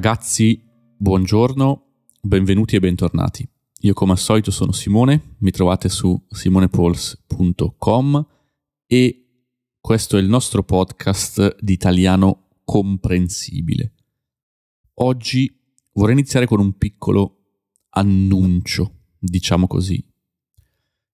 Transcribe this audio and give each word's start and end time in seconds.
Ragazzi, 0.00 0.62
buongiorno, 0.96 1.86
benvenuti 2.20 2.76
e 2.76 2.78
bentornati. 2.78 3.44
Io 3.80 3.94
come 3.94 4.12
al 4.12 4.18
solito 4.18 4.52
sono 4.52 4.70
Simone, 4.70 5.34
mi 5.38 5.50
trovate 5.50 5.88
su 5.88 6.24
simonepols.com 6.28 8.26
e 8.86 9.26
questo 9.80 10.16
è 10.16 10.20
il 10.20 10.28
nostro 10.28 10.62
podcast 10.62 11.56
di 11.58 11.72
italiano 11.72 12.60
comprensibile. 12.62 13.94
Oggi 15.00 15.52
vorrei 15.94 16.14
iniziare 16.14 16.46
con 16.46 16.60
un 16.60 16.78
piccolo 16.78 17.64
annuncio, 17.88 19.00
diciamo 19.18 19.66
così, 19.66 20.00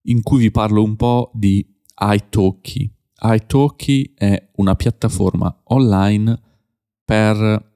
in 0.08 0.22
cui 0.22 0.40
vi 0.40 0.50
parlo 0.50 0.82
un 0.82 0.96
po' 0.96 1.30
di 1.32 1.66
iTalki. 1.98 2.94
iTalki 3.18 4.12
è 4.14 4.50
una 4.56 4.74
piattaforma 4.74 5.62
online 5.68 6.38
per 7.02 7.72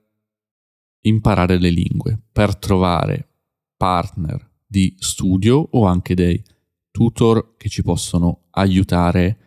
imparare 1.09 1.59
le 1.59 1.71
lingue, 1.71 2.21
per 2.31 2.57
trovare 2.57 3.29
partner 3.77 4.49
di 4.67 4.95
studio 4.99 5.69
o 5.71 5.87
anche 5.87 6.15
dei 6.15 6.43
tutor 6.91 7.57
che 7.57 7.69
ci 7.69 7.83
possono 7.83 8.47
aiutare 8.51 9.39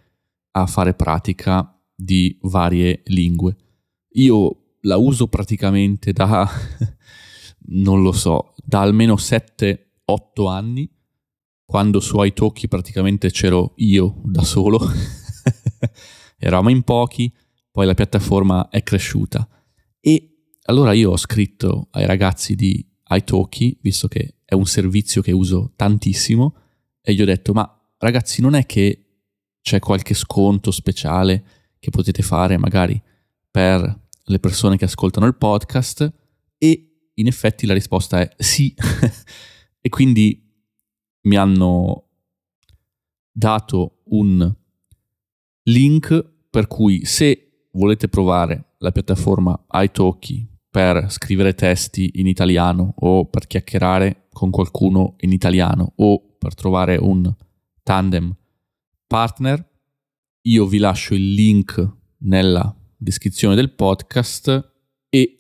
a 0.52 0.66
fare 0.66 0.94
pratica 0.94 1.80
di 1.96 2.38
varie 2.42 3.02
lingue. 3.06 3.56
Io 4.14 4.76
la 4.82 4.98
uso 4.98 5.28
praticamente 5.28 6.12
da, 6.12 6.50
non 7.68 8.02
lo 8.02 8.12
so, 8.12 8.54
da 8.64 8.82
almeno 8.82 9.16
7-8 9.16 10.50
anni, 10.50 10.90
quando 11.66 12.00
su 12.00 12.22
iTalki 12.22 12.68
praticamente 12.68 13.32
c'ero 13.32 13.74
io 13.78 14.22
da 14.24 14.44
solo, 14.44 14.80
eravamo 16.38 16.70
in 16.70 16.84
pochi, 16.84 17.32
poi 17.70 17.86
la 17.86 17.94
piattaforma 17.94 18.70
è 18.70 18.84
cresciuta. 18.84 19.48
E 20.00 20.31
allora 20.66 20.94
io 20.94 21.12
ho 21.12 21.18
scritto 21.18 21.88
ai 21.92 22.06
ragazzi 22.06 22.56
di 22.56 22.86
iTalki, 23.10 23.78
visto 23.82 24.08
che 24.08 24.36
è 24.46 24.54
un 24.54 24.66
servizio 24.66 25.22
che 25.22 25.32
uso 25.32 25.74
tantissimo, 25.76 26.56
e 27.02 27.14
gli 27.14 27.22
ho 27.22 27.26
detto, 27.26 27.54
ma 27.54 27.94
ragazzi 27.98 28.42
non 28.42 28.54
è 28.54 28.66
che 28.66 29.06
c'è 29.62 29.80
qualche 29.80 30.14
sconto 30.14 30.72
speciale 30.72 31.44
che 31.80 31.90
potete 31.90 32.22
fare 32.22 32.58
magari 32.58 33.02
per 33.50 34.00
le 34.24 34.40
persone 34.40 34.78
che 34.78 34.86
ascoltano 34.86 35.26
il 35.26 35.36
podcast? 35.36 36.12
E 36.58 37.10
in 37.16 37.28
effetti 37.28 37.66
la 37.66 37.74
risposta 37.74 38.20
è 38.20 38.30
sì. 38.38 38.74
e 39.82 39.90
quindi 39.90 40.48
mi 41.22 41.36
hanno 41.36 42.08
dato 43.32 44.02
un 44.06 44.56
link 45.64 46.34
per 46.50 46.68
cui 46.68 47.06
se 47.06 47.68
volete 47.72 48.10
provare 48.10 48.74
la 48.78 48.92
piattaforma 48.92 49.66
iTalki 49.72 50.51
per 50.72 51.12
scrivere 51.12 51.54
testi 51.54 52.12
in 52.16 52.28
italiano 52.28 52.94
o 53.00 53.26
per 53.26 53.46
chiacchierare 53.46 54.28
con 54.32 54.50
qualcuno 54.52 55.16
in 55.20 55.34
italiano 55.34 55.92
o 55.98 56.36
per 56.38 56.56
trovare 56.56 56.96
un 56.96 57.30
tandem 57.84 58.34
partner, 59.06 59.70
io 60.44 60.66
vi 60.66 60.78
lascio 60.78 61.14
il 61.14 61.34
link 61.34 61.98
nella 62.20 62.74
descrizione 62.96 63.54
del 63.54 63.74
podcast 63.74 64.74
e 65.10 65.40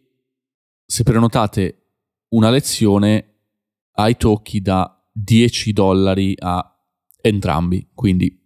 se 0.85 1.03
prenotate 1.03 1.93
una 2.29 2.49
lezione 2.49 3.35
ai 3.93 4.17
tocchi 4.17 4.61
da 4.61 5.01
10 5.13 5.71
dollari 5.71 6.35
a 6.37 6.77
entrambi. 7.21 7.89
Quindi 7.93 8.37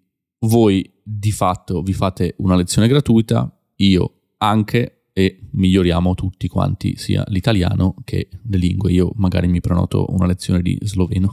voi 0.41 1.01
di 1.03 1.31
fatto 1.31 1.81
vi 1.81 1.93
fate 1.93 2.35
una 2.37 2.55
lezione 2.55 2.87
gratuita, 2.87 3.51
io 3.77 4.33
anche 4.37 5.04
e 5.17 5.47
miglioriamo 5.51 6.13
tutti 6.13 6.49
quanti, 6.49 6.97
sia 6.97 7.23
l'italiano 7.27 7.95
che 8.03 8.27
le 8.43 8.57
lingue. 8.57 8.91
Io 8.91 9.13
magari 9.15 9.47
mi 9.47 9.61
prenoto 9.61 10.07
una 10.09 10.25
lezione 10.25 10.61
di 10.61 10.77
sloveno. 10.81 11.31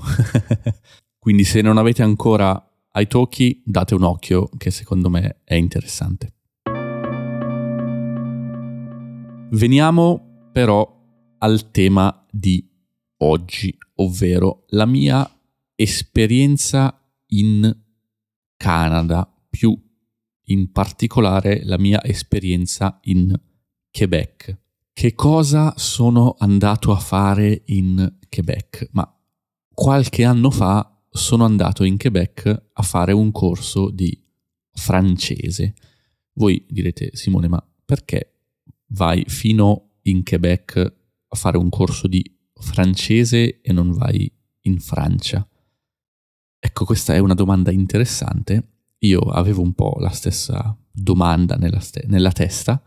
Quindi 1.19 1.43
se 1.43 1.62
non 1.62 1.78
avete 1.78 2.04
ancora 2.04 2.65
iTalki, 2.94 3.60
date 3.65 3.97
un 3.97 4.04
occhio 4.04 4.48
che 4.56 4.70
secondo 4.70 5.10
me 5.10 5.41
è 5.43 5.54
interessante. 5.54 6.32
Veniamo 9.50 10.50
però 10.53 11.00
al 11.38 11.72
tema 11.72 12.25
di 12.31 12.64
oggi, 13.16 13.76
ovvero 13.97 14.62
la 14.69 14.87
mia 14.87 15.28
esperienza 15.75 17.04
in 17.31 17.76
Canada, 18.56 19.28
più 19.50 19.76
in 20.47 20.70
particolare 20.70 21.64
la 21.64 21.78
mia 21.78 22.00
esperienza 22.04 23.00
in 23.03 23.26
Canada 23.26 23.50
Quebec. 23.93 24.59
Che 24.93 25.15
cosa 25.15 25.75
sono 25.77 26.35
andato 26.39 26.93
a 26.93 26.99
fare 26.99 27.63
in 27.67 28.19
Quebec? 28.29 28.89
Ma 28.93 29.07
qualche 29.73 30.25
anno 30.25 30.51
fa 30.51 31.01
sono 31.11 31.45
andato 31.45 31.85
in 31.85 31.99
Quebec 31.99 32.71
a 32.73 32.83
fare 32.83 33.13
un 33.13 33.31
corso 33.31 33.91
di 33.91 34.19
francese. 34.73 35.75
Voi 36.35 36.65
direte, 36.69 37.11
Simone, 37.15 37.49
ma 37.49 37.65
perché 37.85 38.39
vai 38.89 39.25
fino 39.27 39.99
in 40.03 40.25
Quebec 40.25 40.95
a 41.29 41.37
fare 41.37 41.59
un 41.59 41.69
corso 41.69 42.07
di 42.09 42.23
francese 42.55 43.61
e 43.61 43.73
non 43.73 43.93
vai 43.93 44.31
in 44.63 44.81
Francia? 44.81 45.47
Ecco, 46.59 46.85
questa 46.85 47.15
è 47.15 47.19
una 47.19 47.35
domanda 47.35 47.71
interessante. 47.71 48.69
Io 49.01 49.21
avevo 49.21 49.63
un 49.63 49.75
po' 49.75 49.97
la 49.99 50.11
stessa 50.11 50.77
domanda 50.91 51.57
nella, 51.57 51.81
ste- 51.81 52.05
nella 52.07 52.33
testa 52.33 52.81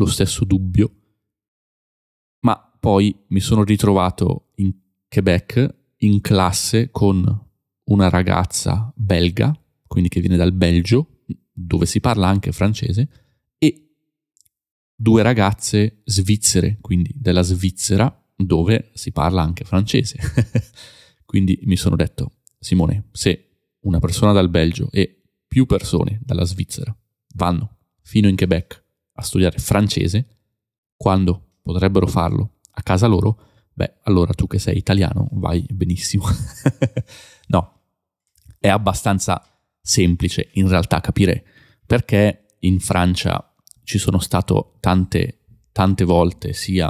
lo 0.00 0.06
stesso 0.06 0.46
dubbio, 0.46 0.94
ma 2.40 2.56
poi 2.80 3.14
mi 3.28 3.40
sono 3.40 3.64
ritrovato 3.64 4.52
in 4.56 4.72
Quebec 5.06 5.74
in 5.98 6.22
classe 6.22 6.90
con 6.90 7.48
una 7.84 8.08
ragazza 8.08 8.90
belga, 8.96 9.54
quindi 9.86 10.08
che 10.08 10.20
viene 10.20 10.38
dal 10.38 10.52
Belgio, 10.52 11.18
dove 11.52 11.84
si 11.84 12.00
parla 12.00 12.28
anche 12.28 12.50
francese, 12.50 13.08
e 13.58 13.90
due 14.94 15.22
ragazze 15.22 16.00
svizzere, 16.04 16.78
quindi 16.80 17.12
della 17.14 17.42
Svizzera, 17.42 18.10
dove 18.34 18.92
si 18.94 19.12
parla 19.12 19.42
anche 19.42 19.64
francese. 19.64 20.18
quindi 21.26 21.58
mi 21.64 21.76
sono 21.76 21.94
detto, 21.94 22.36
Simone, 22.58 23.08
se 23.12 23.48
una 23.80 23.98
persona 23.98 24.32
dal 24.32 24.48
Belgio 24.48 24.88
e 24.92 25.24
più 25.46 25.66
persone 25.66 26.20
dalla 26.24 26.44
Svizzera 26.44 26.96
vanno 27.34 27.76
fino 28.00 28.28
in 28.28 28.36
Quebec 28.36 28.88
a 29.20 29.22
studiare 29.22 29.58
francese 29.58 30.38
quando 30.96 31.58
potrebbero 31.62 32.06
farlo 32.06 32.58
a 32.72 32.82
casa 32.82 33.06
loro, 33.06 33.38
beh, 33.72 33.98
allora 34.04 34.32
tu 34.32 34.46
che 34.46 34.58
sei 34.58 34.78
italiano 34.78 35.28
vai 35.32 35.64
benissimo. 35.70 36.24
no, 37.48 37.80
è 38.58 38.68
abbastanza 38.68 39.42
semplice 39.80 40.50
in 40.54 40.68
realtà 40.68 41.00
capire 41.00 41.44
perché 41.86 42.46
in 42.60 42.80
Francia 42.80 43.54
ci 43.84 43.98
sono 43.98 44.18
stato 44.18 44.76
tante, 44.80 45.40
tante 45.72 46.04
volte 46.04 46.52
sia 46.52 46.88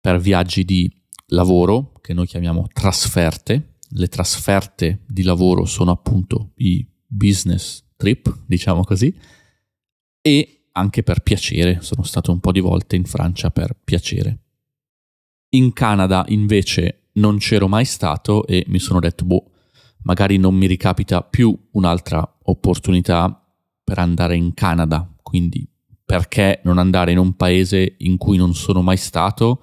per 0.00 0.20
viaggi 0.20 0.64
di 0.64 0.92
lavoro, 1.28 1.92
che 2.00 2.12
noi 2.14 2.26
chiamiamo 2.26 2.66
trasferte. 2.72 3.76
Le 3.90 4.08
trasferte 4.08 5.04
di 5.06 5.22
lavoro 5.22 5.64
sono 5.64 5.90
appunto 5.90 6.52
i 6.56 6.86
business 7.06 7.82
trip, 7.96 8.42
diciamo 8.46 8.84
così, 8.84 9.18
e 10.20 10.57
anche 10.78 11.02
per 11.02 11.20
piacere, 11.20 11.78
sono 11.80 12.04
stato 12.04 12.30
un 12.30 12.40
po' 12.40 12.52
di 12.52 12.60
volte 12.60 12.96
in 12.96 13.04
Francia 13.04 13.50
per 13.50 13.76
piacere. 13.82 14.38
In 15.50 15.72
Canada 15.72 16.24
invece 16.28 17.08
non 17.14 17.38
c'ero 17.38 17.68
mai 17.68 17.84
stato 17.84 18.46
e 18.46 18.64
mi 18.68 18.78
sono 18.78 19.00
detto, 19.00 19.24
boh, 19.24 19.50
magari 20.02 20.36
non 20.36 20.54
mi 20.54 20.66
ricapita 20.66 21.22
più 21.22 21.56
un'altra 21.72 22.38
opportunità 22.44 23.44
per 23.82 23.98
andare 23.98 24.36
in 24.36 24.54
Canada, 24.54 25.10
quindi 25.22 25.68
perché 26.04 26.60
non 26.64 26.78
andare 26.78 27.12
in 27.12 27.18
un 27.18 27.34
paese 27.34 27.96
in 27.98 28.16
cui 28.16 28.36
non 28.36 28.54
sono 28.54 28.80
mai 28.80 28.96
stato, 28.96 29.62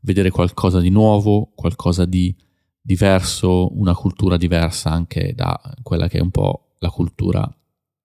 vedere 0.00 0.30
qualcosa 0.30 0.80
di 0.80 0.90
nuovo, 0.90 1.52
qualcosa 1.54 2.04
di 2.04 2.34
diverso, 2.80 3.78
una 3.78 3.94
cultura 3.94 4.36
diversa 4.36 4.90
anche 4.90 5.32
da 5.34 5.58
quella 5.82 6.08
che 6.08 6.18
è 6.18 6.20
un 6.20 6.30
po' 6.30 6.74
la 6.78 6.90
cultura 6.90 7.50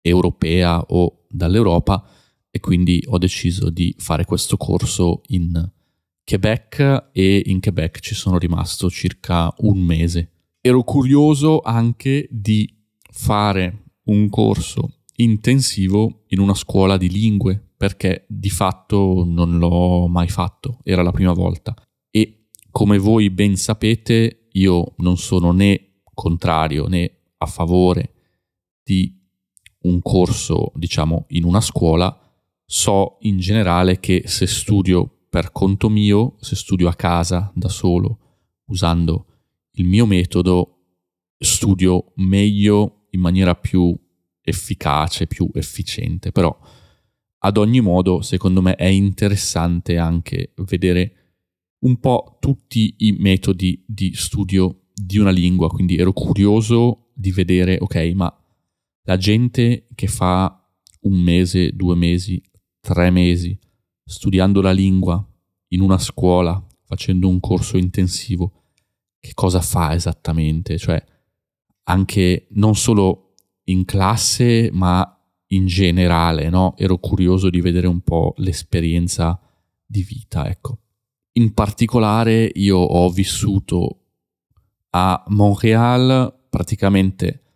europea 0.00 0.80
o 0.80 1.24
dall'Europa 1.28 2.04
e 2.50 2.60
quindi 2.60 3.02
ho 3.06 3.18
deciso 3.18 3.70
di 3.70 3.94
fare 3.98 4.24
questo 4.24 4.56
corso 4.56 5.22
in 5.28 5.70
Quebec 6.24 7.10
e 7.12 7.42
in 7.46 7.60
Quebec 7.60 8.00
ci 8.00 8.14
sono 8.14 8.38
rimasto 8.38 8.90
circa 8.90 9.52
un 9.58 9.78
mese. 9.78 10.30
Ero 10.60 10.82
curioso 10.82 11.60
anche 11.60 12.28
di 12.30 12.72
fare 13.10 13.84
un 14.04 14.28
corso 14.28 14.98
intensivo 15.16 16.24
in 16.28 16.40
una 16.40 16.54
scuola 16.54 16.96
di 16.96 17.08
lingue 17.08 17.72
perché 17.76 18.24
di 18.28 18.50
fatto 18.50 19.24
non 19.26 19.58
l'ho 19.58 20.06
mai 20.06 20.28
fatto, 20.28 20.78
era 20.82 21.02
la 21.02 21.12
prima 21.12 21.32
volta 21.32 21.74
e 22.10 22.48
come 22.70 22.98
voi 22.98 23.30
ben 23.30 23.56
sapete 23.56 24.48
io 24.52 24.94
non 24.98 25.16
sono 25.16 25.52
né 25.52 26.02
contrario 26.12 26.86
né 26.86 27.10
a 27.38 27.46
favore 27.46 28.12
di 28.82 29.18
un 29.82 30.00
corso 30.02 30.72
diciamo 30.74 31.24
in 31.28 31.44
una 31.44 31.60
scuola 31.60 32.29
so 32.72 33.16
in 33.22 33.40
generale 33.40 33.98
che 33.98 34.22
se 34.26 34.46
studio 34.46 35.24
per 35.28 35.50
conto 35.50 35.88
mio, 35.88 36.36
se 36.38 36.54
studio 36.54 36.86
a 36.86 36.94
casa 36.94 37.50
da 37.52 37.68
solo, 37.68 38.18
usando 38.66 39.26
il 39.72 39.86
mio 39.86 40.06
metodo, 40.06 40.78
studio 41.36 42.12
meglio 42.16 43.06
in 43.10 43.20
maniera 43.22 43.56
più 43.56 43.92
efficace, 44.40 45.26
più 45.26 45.50
efficiente. 45.52 46.30
Però 46.30 46.56
ad 47.38 47.56
ogni 47.56 47.80
modo, 47.80 48.22
secondo 48.22 48.62
me 48.62 48.76
è 48.76 48.86
interessante 48.86 49.98
anche 49.98 50.52
vedere 50.58 51.14
un 51.80 51.98
po' 51.98 52.36
tutti 52.38 52.94
i 52.98 53.16
metodi 53.18 53.82
di 53.84 54.14
studio 54.14 54.82
di 54.94 55.18
una 55.18 55.30
lingua, 55.30 55.68
quindi 55.68 55.96
ero 55.96 56.12
curioso 56.12 57.10
di 57.14 57.32
vedere, 57.32 57.78
ok, 57.80 58.12
ma 58.14 58.32
la 59.02 59.16
gente 59.16 59.88
che 59.92 60.06
fa 60.06 60.54
un 61.00 61.18
mese, 61.18 61.72
due 61.72 61.96
mesi, 61.96 62.40
tre 62.90 63.10
mesi 63.10 63.56
studiando 64.04 64.60
la 64.60 64.72
lingua 64.72 65.24
in 65.68 65.80
una 65.80 65.98
scuola, 65.98 66.60
facendo 66.82 67.28
un 67.28 67.38
corso 67.38 67.76
intensivo, 67.76 68.64
che 69.20 69.30
cosa 69.34 69.60
fa 69.60 69.94
esattamente? 69.94 70.76
Cioè, 70.76 71.00
anche 71.84 72.48
non 72.50 72.74
solo 72.74 73.34
in 73.64 73.84
classe, 73.84 74.70
ma 74.72 75.16
in 75.52 75.66
generale, 75.66 76.48
no? 76.48 76.74
Ero 76.76 76.98
curioso 76.98 77.48
di 77.48 77.60
vedere 77.60 77.86
un 77.86 78.00
po' 78.00 78.34
l'esperienza 78.38 79.40
di 79.86 80.02
vita, 80.02 80.48
ecco. 80.48 80.78
In 81.34 81.54
particolare 81.54 82.50
io 82.54 82.78
ho 82.78 83.08
vissuto 83.10 83.98
a 84.90 85.22
Montreal 85.28 86.46
praticamente 86.50 87.49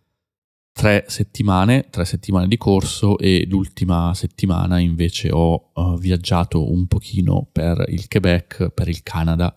tre 0.77 1.05
settimane, 1.07 1.87
tre 1.89 2.03
settimane 2.03 2.49
di 2.49 2.57
corso 2.57 3.17
e 3.17 3.45
l'ultima 3.47 4.13
settimana 4.13 4.77
invece 4.77 5.31
ho 5.31 5.71
uh, 5.73 5.97
viaggiato 5.97 6.69
un 6.69 6.85
pochino 6.85 7.47
per 7.49 7.85
il 7.87 8.09
Quebec, 8.09 8.71
per 8.71 8.89
il 8.89 9.01
Canada, 9.01 9.55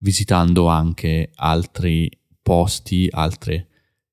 visitando 0.00 0.66
anche 0.66 1.30
altri 1.36 2.10
posti, 2.42 3.08
altre 3.10 3.68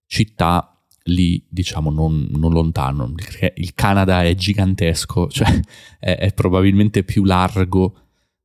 città 0.05 0.81
lì, 1.03 1.45
diciamo, 1.49 1.91
non, 1.91 2.29
non 2.31 2.53
lontano. 2.53 3.13
Il 3.55 3.73
Canada 3.73 4.23
è 4.23 4.33
gigantesco, 4.33 5.27
cioè 5.29 5.59
è, 5.99 6.15
è 6.15 6.33
probabilmente 6.33 7.03
più 7.03 7.25
largo 7.25 7.95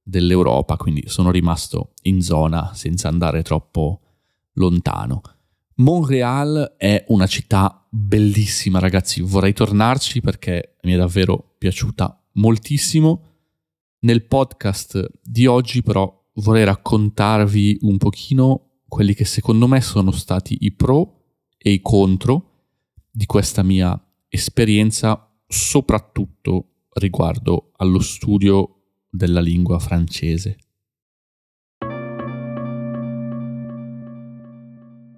dell'Europa, 0.03 0.77
quindi 0.77 1.05
sono 1.07 1.31
rimasto 1.31 1.93
in 2.03 2.23
zona 2.23 2.73
senza 2.75 3.07
andare 3.07 3.43
troppo 3.43 4.01
lontano. 4.55 5.23
Montreal 5.77 6.75
è 6.77 7.05
una 7.09 7.27
città 7.27 7.85
bellissima, 7.91 8.79
ragazzi. 8.79 9.21
Vorrei 9.21 9.53
tornarci 9.53 10.21
perché 10.21 10.77
mi 10.83 10.93
è 10.93 10.97
davvero 10.97 11.55
piaciuta 11.59 12.23
moltissimo. 12.35 13.23
Nel 14.01 14.25
podcast 14.25 15.11
di 15.23 15.47
oggi, 15.47 15.83
però, 15.83 16.23
vorrei 16.35 16.65
raccontarvi 16.65 17.79
un 17.83 17.97
pochino 17.97 18.83
quelli 18.87 19.15
che 19.15 19.25
secondo 19.25 19.67
me 19.67 19.81
sono 19.81 20.13
stati 20.13 20.59
i 20.61 20.73
pro 20.73 21.23
e 21.59 21.73
i 21.73 21.81
contro 21.81 22.51
di 23.11 23.27
questa 23.27 23.63
mia 23.63 24.01
esperienza, 24.29 25.33
soprattutto 25.47 26.87
riguardo 26.95 27.73
allo 27.77 28.01
studio 28.01 28.83
della 29.09 29.41
lingua 29.41 29.79
francese. 29.81 30.59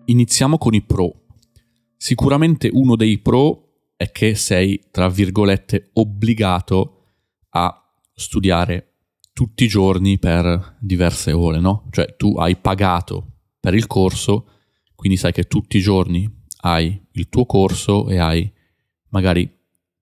Iniziamo 0.08 0.56
con 0.56 0.72
i 0.72 0.82
pro. 0.82 1.22
Sicuramente 1.96 2.70
uno 2.72 2.94
dei 2.94 3.18
pro 3.18 3.90
è 3.96 4.12
che 4.12 4.36
sei, 4.36 4.84
tra 4.92 5.08
virgolette, 5.08 5.90
obbligato 5.94 7.06
a 7.50 7.92
studiare 8.14 8.92
tutti 9.32 9.64
i 9.64 9.68
giorni 9.68 10.18
per 10.18 10.76
diverse 10.78 11.32
ore, 11.32 11.58
no? 11.58 11.88
Cioè 11.90 12.14
tu 12.16 12.36
hai 12.36 12.54
pagato 12.56 13.32
per 13.58 13.74
il 13.74 13.88
corso, 13.88 14.46
quindi 14.94 15.16
sai 15.18 15.32
che 15.32 15.44
tutti 15.44 15.78
i 15.78 15.82
giorni 15.82 16.44
hai 16.58 17.00
il 17.12 17.28
tuo 17.28 17.44
corso 17.44 18.08
e 18.08 18.18
hai 18.18 18.50
magari 19.08 19.50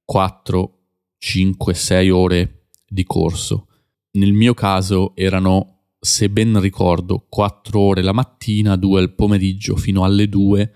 4, 0.05 0.79
5, 1.17 1.75
6 1.75 2.11
ore 2.11 2.67
di 2.87 3.05
corso. 3.05 3.69
Nel 4.13 4.33
mio 4.33 4.53
caso 4.53 5.17
erano 5.17 5.74
se 6.05 6.29
ben 6.29 6.61
ricordo, 6.61 7.25
4 7.31 7.81
ore 7.81 8.03
la 8.03 8.13
mattina, 8.13 8.77
2 8.77 9.01
al 9.01 9.15
pomeriggio 9.15 9.75
fino 9.75 10.05
alle 10.05 10.29
2 10.29 10.73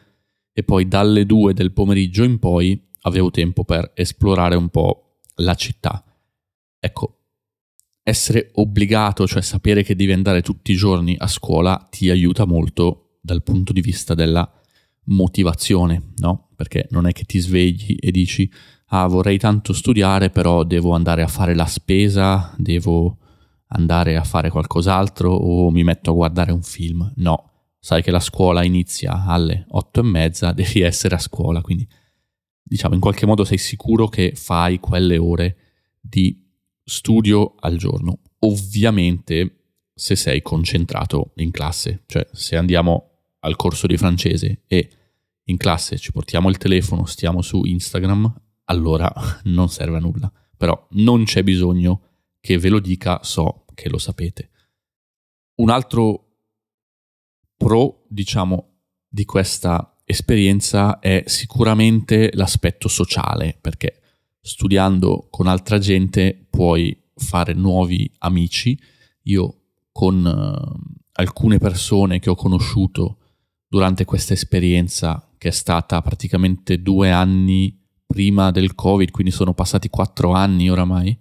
e 0.55 0.63
poi 0.63 0.89
dalle 0.89 1.27
2 1.27 1.53
del 1.53 1.73
pomeriggio 1.73 2.25
in 2.25 2.39
poi 2.39 2.83
avevo 3.03 3.31
tempo 3.31 3.63
per 3.63 3.93
esplorare 3.95 4.57
un 4.57 4.71
po' 4.71 5.19
la 5.37 5.55
città. 5.55 6.03
Ecco, 6.81 7.19
essere 8.03 8.53
obbligato, 8.55 9.27
cioè 9.27 9.43
sapere 9.43 9.83
che 9.83 9.95
devi 9.95 10.13
andare 10.13 10.41
tutti 10.41 10.73
i 10.73 10.77
giorni 10.77 11.15
a 11.19 11.27
scuola, 11.27 11.87
ti 11.91 12.09
aiuta 12.09 12.47
molto 12.47 13.19
dal 13.21 13.43
punto 13.43 13.75
di 13.75 13.83
vista 13.83 14.15
della 14.15 14.51
motivazione, 15.09 16.13
no? 16.17 16.49
Perché 16.57 16.87
non 16.89 17.07
è 17.07 17.13
che 17.13 17.25
ti 17.25 17.39
svegli 17.39 17.97
e 18.01 18.11
dici, 18.11 18.51
ah 18.87 19.07
vorrei 19.07 19.37
tanto 19.37 19.75
studiare, 19.75 20.31
però 20.31 20.65
devo 20.65 20.93
andare 20.93 21.21
a 21.21 21.29
fare 21.29 21.55
la 21.55 21.67
spesa, 21.67 22.55
devo 22.57 23.19
andare 23.69 24.17
a 24.17 24.25
fare 24.25 24.51
qualcos'altro 24.51 25.33
o 25.33 25.71
mi 25.71 25.83
metto 25.83 26.11
a 26.11 26.15
guardare 26.15 26.53
un 26.53 26.63
film. 26.63 27.13
No, 27.17 27.51
sai 27.79 28.03
che 28.03 28.11
la 28.11 28.21
scuola 28.21 28.65
inizia 28.65 29.25
alle 29.25 29.67
otto 29.71 30.01
e 30.01 30.05
mezza, 30.05 30.53
devi 30.53 30.81
essere 30.81 31.15
a 31.15 31.19
scuola, 31.19 31.61
quindi 31.61 31.87
diciamo 32.63 32.95
in 32.95 33.01
qualche 33.01 33.27
modo 33.27 33.45
sei 33.45 33.59
sicuro 33.59 34.09
che 34.09 34.33
fai 34.35 34.79
quelle 34.79 35.17
ore 35.17 35.57
di 36.01 36.47
studio 36.85 37.55
al 37.61 37.77
giorno. 37.77 38.21
Ovviamente 38.41 39.55
se 39.95 40.15
sei 40.17 40.43
concentrato 40.43 41.33
in 41.37 41.51
classe, 41.51 42.05
cioè 42.07 42.27
se 42.33 42.57
andiamo 42.57 43.11
al 43.41 43.57
corso 43.57 43.87
di 43.87 43.97
francese 43.97 44.63
e 44.67 44.91
in 45.45 45.57
classe 45.57 45.99
ci 45.99 46.13
portiamo 46.13 46.49
il 46.49 46.57
telefono, 46.57 47.05
stiamo 47.07 47.43
su 47.43 47.65
Instagram, 47.65 48.33
allora 48.65 49.13
non 49.45 49.69
serve 49.69 49.97
a 49.97 50.01
nulla. 50.01 50.33
Però 50.57 50.87
non 50.91 51.25
c'è 51.25 51.43
bisogno 51.43 52.08
che 52.41 52.59
ve 52.59 52.69
lo 52.69 52.81
dica, 52.81 53.23
so 53.23 53.65
che 53.75 53.89
lo 53.89 53.99
sapete. 53.99 54.51
Un 55.57 55.71
altro 55.71 56.37
pro, 57.57 58.05
diciamo, 58.09 58.77
di 59.09 59.25
questa 59.25 59.99
esperienza 60.05 60.99
è 61.01 61.25
sicuramente 61.27 62.31
l'aspetto 62.35 62.89
sociale, 62.89 63.57
perché 63.61 64.01
studiando 64.41 65.27
con 65.31 65.47
altra 65.47 65.79
gente 65.79 66.47
puoi 66.49 66.97
fare 67.15 67.53
nuovi 67.53 68.11
amici. 68.19 68.81
Io 69.25 69.55
con 69.93 70.25
uh, 70.25 70.97
alcune 71.13 71.59
persone 71.59 72.21
che 72.21 72.31
ho 72.31 72.35
conosciuto 72.35 73.19
durante 73.67 74.05
questa 74.05 74.33
esperienza, 74.33 75.31
che 75.37 75.49
è 75.49 75.53
stata 75.53 76.01
praticamente 76.01 76.81
due 76.81 77.11
anni 77.11 77.79
prima 78.07 78.51
del 78.51 78.75
Covid, 78.75 79.11
quindi 79.11 79.33
sono 79.33 79.53
passati 79.53 79.91
quattro 79.91 80.33
anni 80.33 80.71
oramai, 80.71 81.17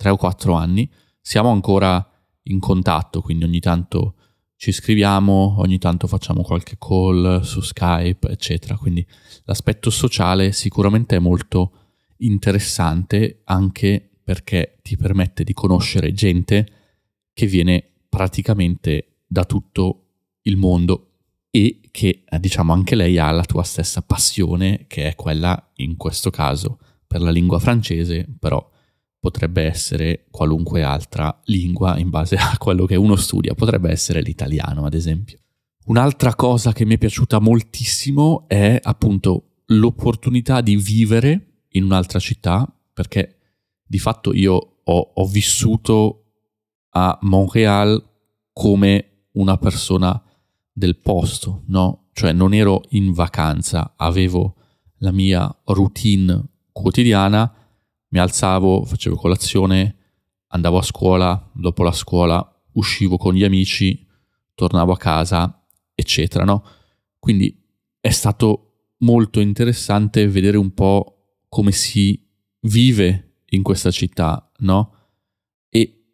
tre 0.00 0.08
o 0.08 0.16
quattro 0.16 0.54
anni, 0.54 0.90
siamo 1.20 1.50
ancora 1.50 2.02
in 2.44 2.58
contatto, 2.58 3.20
quindi 3.20 3.44
ogni 3.44 3.60
tanto 3.60 4.14
ci 4.56 4.72
scriviamo, 4.72 5.56
ogni 5.58 5.76
tanto 5.76 6.06
facciamo 6.06 6.40
qualche 6.40 6.76
call 6.78 7.42
su 7.42 7.60
Skype, 7.60 8.26
eccetera. 8.30 8.78
Quindi 8.78 9.06
l'aspetto 9.44 9.90
sociale 9.90 10.52
sicuramente 10.52 11.16
è 11.16 11.18
molto 11.18 11.72
interessante 12.18 13.42
anche 13.44 14.08
perché 14.24 14.78
ti 14.80 14.96
permette 14.96 15.44
di 15.44 15.52
conoscere 15.52 16.14
gente 16.14 16.66
che 17.34 17.46
viene 17.46 17.84
praticamente 18.08 19.24
da 19.26 19.44
tutto 19.44 20.06
il 20.42 20.56
mondo 20.56 21.08
e 21.50 21.80
che 21.90 22.24
diciamo 22.38 22.72
anche 22.72 22.94
lei 22.94 23.18
ha 23.18 23.30
la 23.32 23.44
tua 23.44 23.64
stessa 23.64 24.00
passione 24.00 24.86
che 24.86 25.08
è 25.08 25.14
quella 25.14 25.72
in 25.76 25.96
questo 25.98 26.30
caso 26.30 26.78
per 27.06 27.20
la 27.20 27.30
lingua 27.30 27.58
francese, 27.58 28.26
però 28.38 28.69
potrebbe 29.20 29.62
essere 29.62 30.24
qualunque 30.30 30.82
altra 30.82 31.38
lingua 31.44 31.98
in 31.98 32.08
base 32.08 32.36
a 32.36 32.56
quello 32.58 32.86
che 32.86 32.96
uno 32.96 33.16
studia, 33.16 33.54
potrebbe 33.54 33.90
essere 33.90 34.22
l'italiano 34.22 34.86
ad 34.86 34.94
esempio. 34.94 35.38
Un'altra 35.84 36.34
cosa 36.34 36.72
che 36.72 36.84
mi 36.84 36.94
è 36.94 36.98
piaciuta 36.98 37.38
moltissimo 37.38 38.48
è 38.48 38.78
appunto 38.82 39.62
l'opportunità 39.66 40.60
di 40.62 40.76
vivere 40.76 41.64
in 41.70 41.84
un'altra 41.84 42.18
città, 42.18 42.66
perché 42.92 43.36
di 43.86 43.98
fatto 43.98 44.32
io 44.32 44.80
ho, 44.82 45.12
ho 45.14 45.26
vissuto 45.26 46.24
a 46.90 47.18
Montreal 47.22 48.02
come 48.52 49.26
una 49.32 49.56
persona 49.58 50.20
del 50.72 50.96
posto, 50.96 51.62
no? 51.66 52.08
Cioè 52.12 52.32
non 52.32 52.54
ero 52.54 52.82
in 52.90 53.12
vacanza, 53.12 53.94
avevo 53.96 54.56
la 54.98 55.12
mia 55.12 55.54
routine 55.64 56.42
quotidiana 56.72 57.52
mi 58.10 58.18
alzavo, 58.18 58.84
facevo 58.84 59.16
colazione, 59.16 59.96
andavo 60.48 60.78
a 60.78 60.82
scuola, 60.82 61.50
dopo 61.54 61.82
la 61.82 61.92
scuola 61.92 62.44
uscivo 62.72 63.16
con 63.16 63.34
gli 63.34 63.44
amici, 63.44 64.06
tornavo 64.54 64.92
a 64.92 64.96
casa, 64.96 65.66
eccetera, 65.94 66.44
no? 66.44 66.64
Quindi 67.18 67.62
è 68.00 68.10
stato 68.10 68.92
molto 68.98 69.40
interessante 69.40 70.28
vedere 70.28 70.56
un 70.56 70.72
po' 70.72 71.42
come 71.48 71.72
si 71.72 72.28
vive 72.60 73.42
in 73.46 73.62
questa 73.62 73.90
città, 73.90 74.50
no? 74.58 74.94
E 75.68 76.04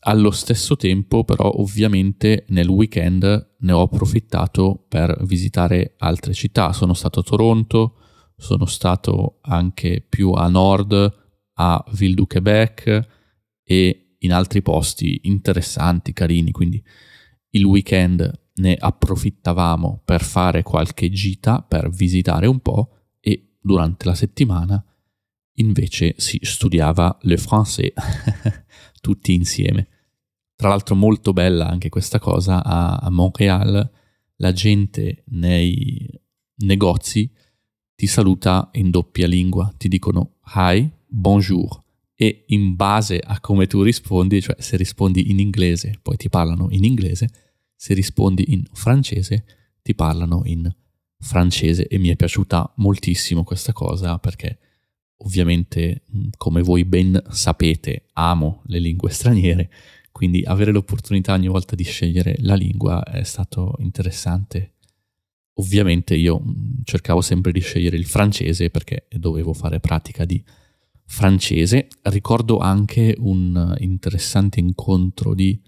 allo 0.00 0.30
stesso 0.30 0.76
tempo, 0.76 1.24
però, 1.24 1.50
ovviamente 1.56 2.44
nel 2.48 2.68
weekend 2.68 3.54
ne 3.58 3.72
ho 3.72 3.82
approfittato 3.82 4.84
per 4.88 5.24
visitare 5.24 5.94
altre 5.98 6.32
città. 6.32 6.72
Sono 6.72 6.94
stato 6.94 7.20
a 7.20 7.22
Toronto, 7.24 7.96
sono 8.36 8.66
stato 8.66 9.38
anche 9.42 10.04
più 10.06 10.32
a 10.32 10.48
nord, 10.48 11.24
a 11.54 11.84
Ville 11.92 12.14
du 12.14 12.26
Québec 12.26 13.08
e 13.62 14.16
in 14.18 14.32
altri 14.32 14.62
posti 14.62 15.20
interessanti, 15.24 16.12
carini. 16.12 16.50
Quindi 16.50 16.82
il 17.50 17.64
weekend 17.64 18.44
ne 18.54 18.74
approfittavamo 18.74 20.02
per 20.04 20.22
fare 20.22 20.62
qualche 20.62 21.10
gita, 21.10 21.62
per 21.62 21.90
visitare 21.90 22.46
un 22.46 22.60
po' 22.60 22.90
e 23.20 23.56
durante 23.60 24.06
la 24.06 24.14
settimana 24.14 24.82
invece 25.58 26.14
si 26.18 26.38
studiava 26.42 27.18
le 27.22 27.36
français 27.36 27.92
tutti 29.00 29.32
insieme. 29.32 29.88
Tra 30.54 30.68
l'altro 30.68 30.94
molto 30.94 31.32
bella 31.32 31.68
anche 31.68 31.88
questa 31.88 32.18
cosa, 32.18 32.62
a, 32.64 32.96
a 32.96 33.10
Montréal 33.10 33.90
la 34.36 34.52
gente 34.52 35.24
nei 35.28 36.08
negozi 36.56 37.30
ti 37.96 38.06
saluta 38.06 38.68
in 38.74 38.90
doppia 38.90 39.26
lingua, 39.26 39.72
ti 39.76 39.88
dicono 39.88 40.36
hi, 40.54 40.88
bonjour 41.06 41.82
e 42.14 42.44
in 42.48 42.76
base 42.76 43.18
a 43.18 43.40
come 43.40 43.66
tu 43.66 43.82
rispondi, 43.82 44.40
cioè 44.40 44.56
se 44.58 44.76
rispondi 44.76 45.30
in 45.30 45.38
inglese, 45.38 45.98
poi 46.00 46.16
ti 46.16 46.28
parlano 46.28 46.68
in 46.70 46.84
inglese, 46.84 47.28
se 47.74 47.94
rispondi 47.94 48.52
in 48.52 48.64
francese, 48.72 49.44
ti 49.82 49.94
parlano 49.94 50.42
in 50.44 50.72
francese 51.18 51.88
e 51.88 51.98
mi 51.98 52.08
è 52.08 52.16
piaciuta 52.16 52.74
moltissimo 52.76 53.42
questa 53.42 53.72
cosa 53.72 54.18
perché 54.18 54.58
ovviamente 55.18 56.02
come 56.36 56.62
voi 56.62 56.84
ben 56.84 57.20
sapete 57.30 58.08
amo 58.12 58.60
le 58.66 58.78
lingue 58.78 59.10
straniere 59.10 59.70
quindi 60.16 60.42
avere 60.46 60.72
l'opportunità 60.72 61.34
ogni 61.34 61.48
volta 61.48 61.74
di 61.74 61.84
scegliere 61.84 62.36
la 62.38 62.54
lingua 62.54 63.04
è 63.04 63.22
stato 63.22 63.74
interessante. 63.80 64.75
Ovviamente 65.58 66.14
io 66.14 66.40
mm, 66.40 66.82
cercavo 66.84 67.20
sempre 67.20 67.52
di 67.52 67.60
scegliere 67.60 67.96
il 67.96 68.06
francese 68.06 68.70
perché 68.70 69.06
dovevo 69.10 69.52
fare 69.52 69.80
pratica 69.80 70.24
di 70.24 70.42
francese. 71.04 71.88
Ricordo 72.02 72.58
anche 72.58 73.14
un 73.18 73.74
interessante 73.78 74.60
incontro 74.60 75.34
di 75.34 75.60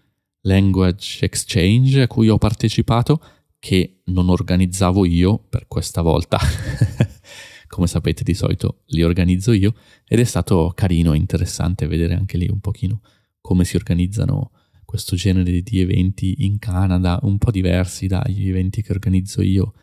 language 0.43 1.25
exchange 1.25 2.03
a 2.03 2.07
cui 2.07 2.29
ho 2.29 2.39
partecipato 2.39 3.21
che 3.59 4.01
non 4.07 4.29
organizzavo 4.29 5.05
io 5.05 5.39
per 5.39 5.67
questa 5.67 6.03
volta. 6.03 6.39
Come 7.67 7.87
sapete 7.87 8.25
di 8.25 8.35
solito 8.35 8.83
li 8.87 9.03
organizzo 9.03 9.53
io 9.53 9.75
ed 10.07 10.21
è 10.21 10.25
stato 10.25 10.73
carino 10.75 11.13
e 11.13 11.17
interessante 11.17 11.87
vedere 11.87 12.15
anche 12.15 12.39
lì 12.39 12.49
un 12.49 12.61
pochino 12.61 13.03
come 13.41 13.65
si 13.65 13.77
organizzano 13.77 14.51
questo 14.89 15.17
genere 15.17 15.61
di 15.61 15.81
eventi 15.81 16.47
in 16.47 16.59
Canada, 16.59 17.19
un 17.25 17.37
po' 17.37 17.51
diversi 17.51 18.07
dagli 18.07 18.49
eventi 18.49 18.81
che 18.81 18.93
organizzo 18.93 19.43
io 19.43 19.75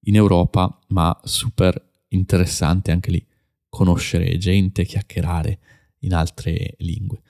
in 0.00 0.16
Europa, 0.16 0.78
ma 0.88 1.18
super 1.24 1.82
interessante 2.08 2.90
anche 2.90 3.10
lì 3.10 3.26
conoscere 3.70 4.36
gente, 4.36 4.84
chiacchierare 4.84 5.60
in 6.00 6.12
altre 6.12 6.74
lingue. 6.80 7.22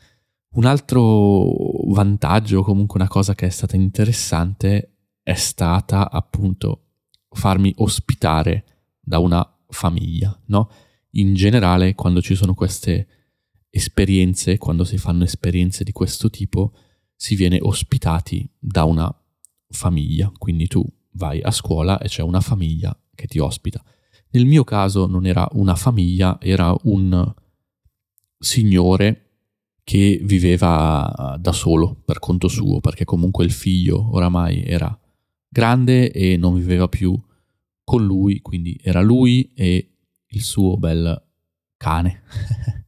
Un 0.55 0.65
altro 0.65 1.93
vantaggio, 1.93 2.65
comunque 2.65 2.99
una 2.99 3.09
cosa 3.09 3.37
che 3.37 3.47
è 3.47 3.51
stata 3.51 3.77
interessante, 3.77 4.97
è 5.23 5.35
stata 5.35 6.11
appunto 6.11 6.87
farmi 7.29 7.73
ospitare 7.77 8.65
da 8.99 9.21
una 9.21 9.49
famiglia, 9.69 10.37
no? 10.47 10.69
In 11.11 11.35
generale, 11.35 11.95
quando 11.95 12.21
ci 12.21 12.35
sono 12.35 12.55
queste 12.55 13.07
esperienze, 13.71 14.59
quando 14.59 14.83
si 14.83 14.99
fanno 14.99 15.23
esperienze 15.23 15.85
di 15.85 15.93
questo 15.93 16.29
tipo, 16.29 16.73
si 17.21 17.35
viene 17.35 17.59
ospitati 17.61 18.49
da 18.59 18.85
una 18.85 19.15
famiglia. 19.69 20.33
Quindi 20.39 20.67
tu 20.69 20.83
vai 21.13 21.43
a 21.43 21.51
scuola 21.51 21.99
e 21.99 22.09
c'è 22.09 22.23
una 22.23 22.41
famiglia 22.41 22.99
che 23.15 23.27
ti 23.27 23.39
ospita. 23.39 23.85
Nel 24.31 24.47
mio 24.47 24.65
caso 24.65 25.07
non 25.07 25.27
era 25.27 25.47
una 25.53 25.75
famiglia, 25.75 26.39
era 26.41 26.75
un 26.85 27.35
signore 28.39 29.33
che 29.85 30.19
viveva 30.23 31.37
da 31.39 31.53
solo 31.53 32.01
per 32.07 32.21
conto 32.21 32.49
suo, 32.49 32.81
perché 32.81 33.05
comunque 33.05 33.45
il 33.45 33.53
figlio 33.53 34.15
oramai 34.15 34.65
era 34.65 34.99
grande 35.47 36.11
e 36.13 36.39
non 36.39 36.55
viveva 36.55 36.89
più 36.89 37.21
con 37.85 38.03
lui, 38.03 38.41
quindi 38.41 38.81
era 38.83 39.03
lui 39.03 39.53
e 39.55 39.91
il 40.27 40.43
suo 40.43 40.79
bel 40.79 41.23
cane. 41.77 42.23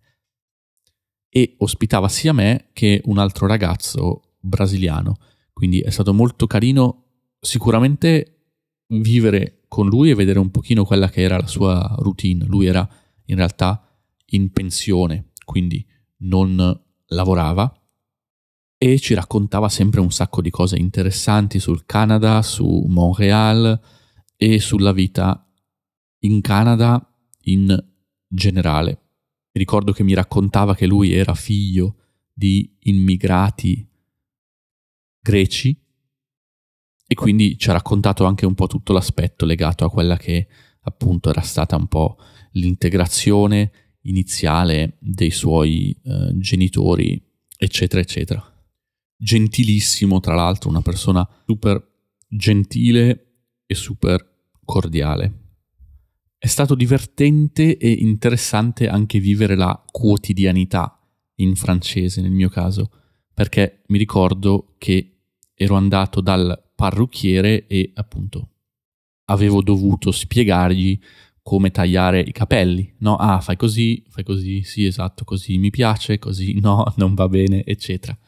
e 1.35 1.55
ospitava 1.59 2.11
sia 2.11 2.35
me 2.35 2.69
che 2.75 3.01
un 3.07 3.17
altro 3.17 3.47
ragazzo 3.47 4.35
brasiliano. 4.39 5.17
Quindi 5.55 5.81
è 5.81 5.89
stato 5.89 6.13
molto 6.13 6.47
carino 6.47 7.05
sicuramente 7.41 8.49
vivere 8.89 9.63
con 9.67 9.89
lui 9.89 10.11
e 10.11 10.15
vedere 10.15 10.39
un 10.39 10.51
pochino 10.51 10.85
quella 10.85 11.09
che 11.09 11.23
era 11.23 11.39
la 11.39 11.47
sua 11.47 11.95
routine. 12.01 12.45
Lui 12.45 12.67
era 12.67 12.87
in 13.27 13.37
realtà 13.37 13.83
in 14.27 14.51
pensione, 14.53 15.31
quindi 15.47 15.87
non 16.19 16.81
lavorava 17.07 17.81
e 18.77 18.99
ci 18.99 19.15
raccontava 19.15 19.71
sempre 19.71 20.01
un 20.01 20.13
sacco 20.13 20.43
di 20.43 20.51
cose 20.51 20.77
interessanti 20.77 21.59
sul 21.59 21.87
Canada, 21.87 22.43
su 22.43 22.85
Montreal 22.89 23.81
e 24.37 24.61
sulla 24.61 24.93
vita 24.93 25.51
in 26.25 26.43
Canada 26.43 27.11
in 27.45 27.75
generale. 28.29 29.02
Ricordo 29.53 29.93
che 29.93 30.03
mi 30.03 30.15
raccontava 30.15 30.75
che 30.75 30.87
lui 30.87 31.13
era 31.13 31.35
figlio 31.35 31.97
di 32.33 32.77
immigrati 32.81 33.87
greci 35.21 35.79
e 37.07 37.15
quindi 37.15 37.59
ci 37.59 37.69
ha 37.69 37.75
raccontato 37.75 38.25
anche 38.25 38.47
un 38.47 38.55
po' 38.55 38.67
tutto 38.67 38.93
l'aspetto 38.93 39.45
legato 39.45 39.85
a 39.85 39.91
quella 39.91 40.17
che 40.17 40.49
appunto 40.81 41.29
era 41.29 41.43
stata 41.43 41.77
un 41.77 41.87
po' 41.87 42.17
l'integrazione 42.53 43.99
iniziale 44.03 44.97
dei 44.99 45.31
suoi 45.31 45.97
eh, 46.03 46.33
genitori, 46.39 47.23
eccetera, 47.57 48.01
eccetera. 48.01 48.43
Gentilissimo, 49.17 50.21
tra 50.21 50.35
l'altro, 50.35 50.71
una 50.71 50.83
persona 50.83 51.29
super 51.47 51.87
gentile 52.27 53.27
e 53.67 53.75
super 53.75 54.27
cordiale. 54.65 55.42
È 56.45 56.49
stato 56.49 56.75
divertente 56.75 57.77
e 57.77 57.89
interessante 57.89 58.89
anche 58.89 59.21
vivere 59.21 59.55
la 59.55 59.81
quotidianità 59.89 60.99
in 61.37 61.55
francese 61.55 62.21
nel 62.21 62.33
mio 62.33 62.49
caso, 62.49 62.91
perché 63.33 63.85
mi 63.87 63.99
ricordo 63.99 64.75
che 64.77 65.21
ero 65.55 65.77
andato 65.77 66.21
dal 66.21 66.61
parrucchiere 66.75 67.69
e 67.69 67.93
appunto 67.95 68.49
avevo 69.27 69.63
dovuto 69.63 70.11
spiegargli 70.11 70.99
come 71.43 71.71
tagliare 71.71 72.19
i 72.19 72.33
capelli, 72.33 72.93
no? 72.99 73.15
Ah, 73.15 73.39
fai 73.41 73.55
così, 73.55 74.03
fai 74.09 74.25
così, 74.25 74.65
sì, 74.65 74.85
esatto, 74.85 75.23
così 75.23 75.59
mi 75.59 75.71
piace, 75.71 76.19
così 76.19 76.59
no, 76.59 76.93
non 76.97 77.15
va 77.15 77.29
bene, 77.29 77.65
eccetera. 77.65 78.19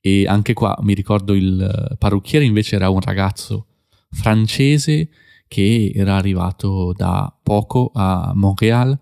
E 0.00 0.26
anche 0.26 0.52
qua 0.52 0.76
mi 0.82 0.94
ricordo 0.94 1.32
il 1.32 1.94
parrucchiere 1.96 2.44
invece 2.44 2.74
era 2.74 2.88
un 2.88 3.00
ragazzo 3.00 3.68
francese 4.10 5.08
che 5.52 5.92
era 5.94 6.16
arrivato 6.16 6.94
da 6.96 7.30
poco 7.42 7.90
a 7.92 8.32
Montreal 8.34 8.98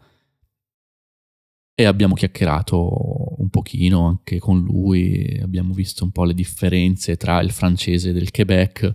e 1.76 1.84
abbiamo 1.84 2.14
chiacchierato 2.14 3.36
un 3.38 3.48
pochino 3.50 4.06
anche 4.06 4.40
con 4.40 4.60
lui, 4.60 5.38
abbiamo 5.40 5.72
visto 5.72 6.02
un 6.02 6.10
po' 6.10 6.24
le 6.24 6.34
differenze 6.34 7.16
tra 7.16 7.40
il 7.40 7.52
francese 7.52 8.12
del 8.12 8.32
Quebec 8.32 8.92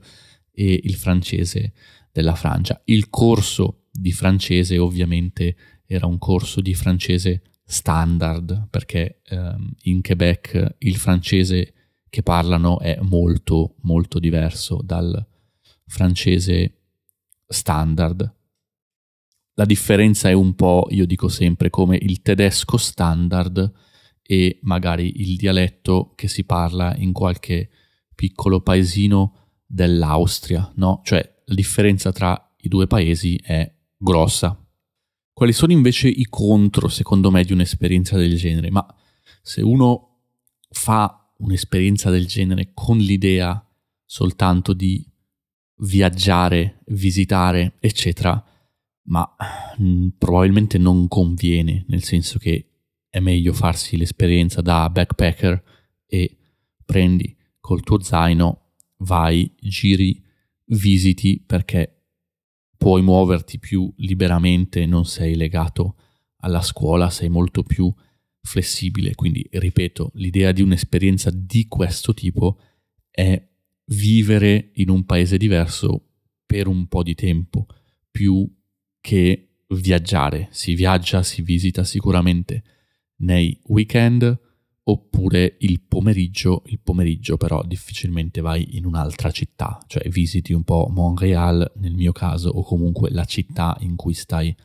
e 0.51 0.81
il 0.83 0.95
francese 0.95 1.71
della 2.11 2.35
Francia. 2.35 2.81
Il 2.83 3.09
corso 3.09 3.85
di 3.89 4.11
francese 4.11 4.77
ovviamente 4.77 5.55
era 5.85 6.07
un 6.07 6.17
corso 6.17 6.59
di 6.59 6.73
francese 6.73 7.41
standard 7.63 8.67
perché 8.69 9.21
ehm, 9.29 9.75
in 9.83 10.01
Quebec 10.01 10.75
il 10.79 10.97
francese 10.97 11.73
che 12.09 12.21
parlano 12.21 12.81
è 12.81 12.99
molto 13.01 13.75
molto 13.83 14.19
diverso 14.19 14.81
dal 14.83 15.25
francese 15.85 16.74
standard. 17.47 18.33
La 19.53 19.65
differenza 19.65 20.29
è 20.29 20.33
un 20.33 20.53
po', 20.55 20.87
io 20.89 21.05
dico 21.05 21.27
sempre, 21.27 21.69
come 21.69 21.97
il 21.97 22.21
tedesco 22.21 22.77
standard 22.77 23.71
e 24.21 24.59
magari 24.63 25.21
il 25.21 25.37
dialetto 25.37 26.13
che 26.15 26.27
si 26.27 26.43
parla 26.43 26.95
in 26.97 27.13
qualche 27.13 27.69
piccolo 28.13 28.61
paesino 28.61 29.49
dell'Austria, 29.65 30.71
no? 30.75 31.01
Cioè 31.03 31.41
la 31.45 31.53
differenza 31.53 32.11
tra 32.11 32.53
i 32.57 32.67
due 32.67 32.87
paesi 32.87 33.35
è 33.41 33.71
grossa. 33.97 34.59
Quali 35.31 35.53
sono 35.53 35.73
invece 35.73 36.07
i 36.07 36.25
contro, 36.25 36.87
secondo 36.87 37.29
me, 37.29 37.43
di 37.43 37.53
un'esperienza 37.53 38.17
del 38.17 38.37
genere? 38.37 38.71
Ma 38.71 38.85
se 39.41 39.61
uno 39.61 40.21
fa 40.69 41.33
un'esperienza 41.37 42.09
del 42.09 42.25
genere 42.25 42.71
con 42.73 42.97
l'idea 42.97 43.61
soltanto 44.05 44.73
di 44.73 45.05
viaggiare, 45.77 46.81
visitare, 46.87 47.75
eccetera, 47.79 48.43
ma 49.07 49.35
mh, 49.77 49.87
mm, 49.87 50.07
probabilmente 50.17 50.77
non 50.77 51.07
conviene, 51.07 51.85
nel 51.87 52.03
senso 52.03 52.39
che 52.39 52.69
è 53.09 53.19
meglio 53.19 53.53
farsi 53.53 53.97
l'esperienza 53.97 54.61
da 54.61 54.89
backpacker 54.89 55.63
e 56.05 56.37
prendi 56.83 57.35
col 57.59 57.81
tuo 57.81 58.01
zaino, 58.01 58.73
vai, 58.97 59.51
giri, 59.59 60.21
visiti 60.65 61.41
perché 61.45 61.95
puoi 62.77 63.01
muoverti 63.01 63.57
più 63.59 63.91
liberamente, 63.97 64.85
non 64.85 65.05
sei 65.05 65.35
legato 65.35 65.95
alla 66.37 66.61
scuola, 66.61 67.09
sei 67.09 67.29
molto 67.29 67.63
più 67.63 67.91
flessibile. 68.41 69.15
Quindi, 69.15 69.47
ripeto, 69.49 70.11
l'idea 70.15 70.51
di 70.51 70.61
un'esperienza 70.61 71.31
di 71.33 71.67
questo 71.67 72.13
tipo 72.13 72.59
è 73.09 73.41
vivere 73.85 74.71
in 74.75 74.89
un 74.89 75.05
paese 75.05 75.37
diverso 75.37 76.01
per 76.45 76.67
un 76.67 76.87
po' 76.87 77.03
di 77.03 77.15
tempo, 77.15 77.67
più 78.09 78.49
che 79.01 79.49
viaggiare. 79.67 80.47
Si 80.51 80.73
viaggia, 80.73 81.23
si 81.23 81.41
visita 81.41 81.83
sicuramente 81.83 82.63
nei 83.17 83.59
weekend 83.65 84.39
oppure 84.87 85.55
il 85.59 85.81
pomeriggio, 85.81 86.61
il 86.67 86.79
pomeriggio 86.79 87.37
però 87.37 87.63
difficilmente 87.63 88.41
vai 88.41 88.77
in 88.77 88.85
un'altra 88.85 89.31
città, 89.31 89.79
cioè 89.87 90.07
visiti 90.09 90.53
un 90.53 90.63
po' 90.63 90.87
Montreal 90.91 91.71
nel 91.77 91.95
mio 91.95 92.11
caso 92.11 92.49
o 92.49 92.63
comunque 92.63 93.09
la 93.09 93.25
città 93.25 93.75
in 93.79 93.95
cui 93.95 94.13
stai 94.13 94.55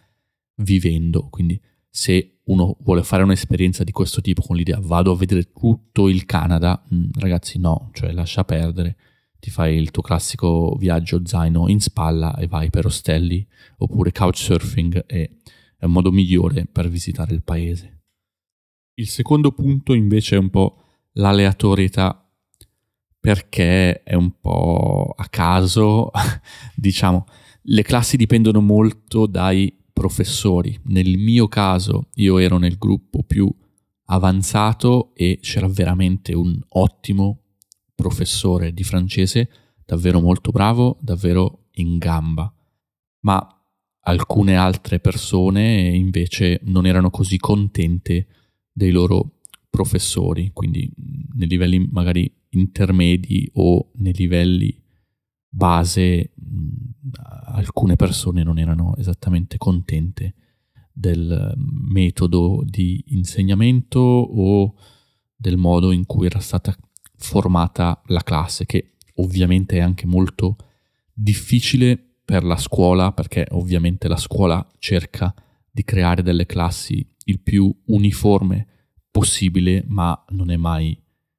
vivendo, 0.57 1.29
quindi 1.31 1.61
se 1.89 2.41
uno 2.45 2.77
vuole 2.81 3.03
fare 3.03 3.23
un'esperienza 3.23 3.83
di 3.83 3.93
questo 3.93 4.21
tipo 4.21 4.43
con 4.43 4.57
l'idea 4.57 4.79
vado 4.81 5.13
a 5.13 5.17
vedere 5.17 5.51
tutto 5.53 6.09
il 6.09 6.27
Canada, 6.27 6.83
mm, 6.93 7.11
ragazzi 7.19 7.59
no, 7.59 7.91
cioè 7.95 8.13
lascia 8.13 8.45
perdere, 8.45 8.97
ti 9.41 9.51
fai 9.51 9.77
il 9.77 9.91
tuo 9.91 10.03
classico 10.03 10.77
viaggio 10.77 11.23
zaino 11.25 11.69
in 11.69 11.81
spalla 11.81 12.37
e 12.37 12.47
vai 12.47 12.71
per 12.71 12.87
ostelli 12.87 13.45
oppure 13.79 14.13
couchsurfing 14.13 15.07
è 15.07 15.31
un 15.87 15.93
modo 15.93 16.13
migliore 16.13 16.67
per 16.67 16.89
visitare 16.89 17.33
il 17.33 17.43
paese. 17.43 18.03
Il 18.95 19.09
secondo 19.09 19.51
punto 19.53 19.95
invece 19.95 20.37
è 20.37 20.39
un 20.39 20.51
po' 20.51 20.83
l'aleatorietà 21.13 22.31
perché 23.19 24.03
è 24.03 24.15
un 24.15 24.39
po' 24.41 25.15
a 25.17 25.27
caso, 25.29 26.11
diciamo, 26.77 27.25
le 27.63 27.83
classi 27.83 28.19
dipendono 28.19 28.61
molto 28.61 29.27
dai 29.27 29.75
professori. 29.91 30.79
Nel 30.85 31.17
mio 31.17 31.49
caso 31.49 32.09
io 32.17 32.39
ero 32.39 32.59
nel 32.59 32.77
gruppo 32.77 33.23
più 33.23 33.51
avanzato 34.07 35.15
e 35.15 35.39
c'era 35.41 35.69
veramente 35.69 36.35
un 36.35 36.59
ottimo 36.69 37.40
professore 38.01 38.73
di 38.73 38.83
francese, 38.83 39.51
davvero 39.85 40.21
molto 40.21 40.51
bravo, 40.51 40.97
davvero 41.01 41.67
in 41.73 41.99
gamba. 41.99 42.53
Ma 43.21 43.47
alcune 44.03 44.57
altre 44.57 44.99
persone 44.99 45.89
invece 45.89 46.61
non 46.65 46.87
erano 46.87 47.11
così 47.11 47.37
contente 47.37 48.27
dei 48.73 48.91
loro 48.91 49.41
professori, 49.69 50.51
quindi 50.53 50.91
nei 51.35 51.49
livelli 51.49 51.87
magari 51.91 52.33
intermedi 52.51 53.49
o 53.55 53.91
nei 53.97 54.15
livelli 54.15 54.83
base 55.49 56.33
alcune 57.53 57.97
persone 57.97 58.43
non 58.43 58.59
erano 58.59 58.97
esattamente 58.97 59.59
contente 59.59 60.35
del 60.93 61.55
metodo 61.57 62.63
di 62.65 63.03
insegnamento 63.09 63.99
o 63.99 64.75
del 65.35 65.57
modo 65.57 65.91
in 65.93 66.05
cui 66.07 66.27
era 66.27 66.41
stata 66.41 66.77
formata 67.21 68.01
la 68.07 68.23
classe, 68.23 68.67
che 68.67 68.93
ovviamente 69.17 69.77
è 69.77 69.81
anche 69.81 70.07
molto 70.07 70.57
difficile 71.13 71.97
per 72.25 72.45
la 72.45 72.57
scuola, 72.57 73.13
perché 73.13 73.47
ovviamente 73.51 74.09
la 74.09 74.17
scuola 74.17 74.67
cerca 74.79 75.35
di 75.71 75.85
creare 75.85 76.23
delle 76.23 76.47
classi 76.47 77.07
il 77.25 77.41
più 77.41 77.73
uniforme 77.87 78.67
possibile, 79.11 79.85
ma 79.87 80.25
non 80.31 80.51
è 80.51 80.57
mai 80.57 80.99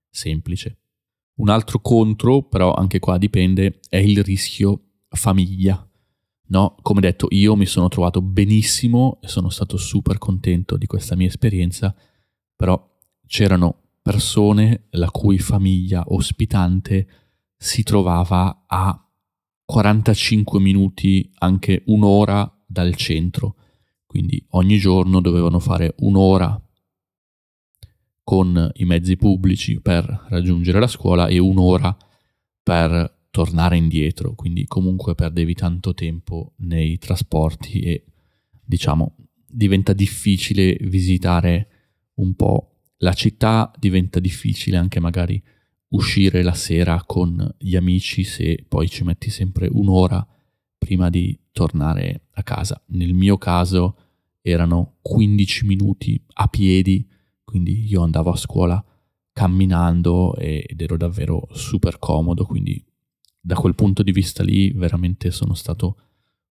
semplice. 0.09 0.77
Un 1.35 1.49
altro 1.49 1.79
contro, 1.79 2.43
però 2.43 2.73
anche 2.73 2.99
qua 2.99 3.17
dipende, 3.17 3.79
è 3.89 3.97
il 3.97 4.23
rischio 4.23 4.83
famiglia. 5.09 5.85
No, 6.47 6.75
come 6.81 7.01
detto, 7.01 7.27
io 7.29 7.55
mi 7.55 7.65
sono 7.65 7.87
trovato 7.87 8.21
benissimo 8.21 9.19
e 9.21 9.27
sono 9.27 9.49
stato 9.49 9.77
super 9.77 10.17
contento 10.17 10.77
di 10.77 10.85
questa 10.85 11.15
mia 11.15 11.27
esperienza, 11.27 11.95
però 12.55 12.79
c'erano 13.25 13.80
persone 14.01 14.87
la 14.91 15.09
cui 15.09 15.37
famiglia 15.39 16.03
ospitante 16.07 17.07
si 17.55 17.83
trovava 17.83 18.63
a 18.65 19.05
45 19.63 20.59
minuti, 20.59 21.31
anche 21.37 21.83
un'ora 21.85 22.51
dal 22.65 22.95
centro. 22.95 23.55
Quindi 24.05 24.43
ogni 24.49 24.77
giorno 24.77 25.21
dovevano 25.21 25.59
fare 25.59 25.95
un'ora 25.99 26.61
con 28.23 28.69
i 28.75 28.85
mezzi 28.85 29.15
pubblici 29.15 29.79
per 29.79 30.25
raggiungere 30.29 30.79
la 30.79 30.87
scuola 30.87 31.27
e 31.27 31.37
un'ora 31.37 31.95
per 32.61 33.19
tornare 33.31 33.77
indietro, 33.77 34.35
quindi 34.35 34.65
comunque 34.65 35.15
perdevi 35.15 35.53
tanto 35.53 35.93
tempo 35.93 36.53
nei 36.57 36.97
trasporti 36.97 37.79
e 37.79 38.03
diciamo 38.63 39.15
diventa 39.47 39.93
difficile 39.93 40.77
visitare 40.81 41.69
un 42.15 42.35
po' 42.35 42.70
la 43.01 43.13
città, 43.13 43.71
diventa 43.77 44.19
difficile 44.19 44.77
anche 44.77 44.99
magari 44.99 45.41
uscire 45.89 46.41
la 46.43 46.53
sera 46.53 47.03
con 47.05 47.55
gli 47.57 47.75
amici 47.75 48.23
se 48.23 48.63
poi 48.67 48.89
ci 48.89 49.03
metti 49.03 49.29
sempre 49.29 49.67
un'ora 49.71 50.25
prima 50.77 51.09
di 51.09 51.37
tornare 51.51 52.27
a 52.31 52.43
casa. 52.43 52.81
Nel 52.87 53.13
mio 53.13 53.37
caso 53.37 53.97
erano 54.41 54.97
15 55.01 55.65
minuti 55.65 56.23
a 56.33 56.47
piedi, 56.47 57.07
quindi 57.43 57.85
io 57.87 58.03
andavo 58.03 58.31
a 58.31 58.37
scuola 58.37 58.83
camminando 59.33 60.35
ed 60.35 60.79
ero 60.79 60.97
davvero 60.97 61.47
super 61.51 61.97
comodo, 61.99 62.45
quindi 62.45 62.83
da 63.39 63.55
quel 63.55 63.75
punto 63.75 64.03
di 64.03 64.11
vista 64.11 64.43
lì 64.43 64.71
veramente 64.71 65.31
sono 65.31 65.53
stato 65.53 65.97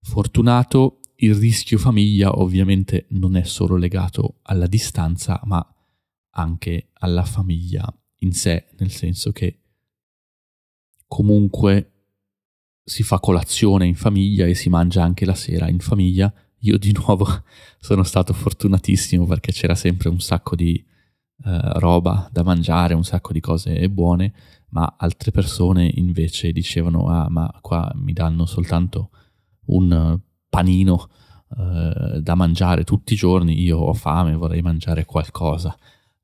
fortunato. 0.01 0.99
Il 1.23 1.35
rischio 1.35 1.79
famiglia 1.79 2.39
ovviamente 2.39 3.07
non 3.11 3.37
è 3.37 3.45
solo 3.45 3.77
legato 3.77 4.39
alla 4.43 4.67
distanza, 4.67 5.41
ma 5.45 5.65
anche 6.31 6.91
alla 6.95 7.25
famiglia 7.25 7.93
in 8.23 8.33
sé, 8.33 8.67
nel 8.79 8.91
senso 8.91 9.33
che 9.33 9.59
comunque 11.07 11.93
si 12.85 13.03
fa 13.03 13.19
colazione 13.19 13.87
in 13.87 13.95
famiglia 13.95 14.47
e 14.47 14.55
si 14.55 14.69
mangia 14.69 15.03
anche 15.03 15.25
la 15.25 15.35
sera 15.35 15.69
in 15.69 15.79
famiglia 15.79 16.33
io 16.61 16.79
di 16.79 16.93
nuovo 16.93 17.27
sono 17.79 18.03
stato 18.03 18.33
fortunatissimo 18.33 19.27
perché 19.27 19.53
c'era 19.53 19.75
sempre 19.75 20.09
un 20.09 20.21
sacco 20.21 20.57
di 20.57 20.75
eh, 21.45 21.61
roba 21.79 22.29
da 22.31 22.43
mangiare, 22.43 22.95
un 22.95 23.05
sacco 23.05 23.33
di 23.33 23.41
cose 23.41 23.89
buone, 23.89 24.33
ma 24.71 24.95
altre 24.99 25.31
persone 25.31 25.91
invece 25.95 26.53
dicevano 26.53 27.09
ah 27.09 27.29
ma 27.29 27.51
qua 27.61 27.91
mi 27.95 28.13
danno 28.13 28.47
soltanto 28.47 29.11
un 29.67 30.19
panino 30.49 31.09
eh, 31.57 32.21
da 32.21 32.35
mangiare 32.35 32.85
tutti 32.85 33.15
i 33.15 33.17
giorni, 33.17 33.61
io 33.61 33.79
ho 33.79 33.95
fame, 33.95 34.35
vorrei 34.35 34.63
mangiare 34.63 35.05
qualcosa. 35.05 35.77